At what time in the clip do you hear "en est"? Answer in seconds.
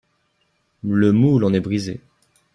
1.45-1.59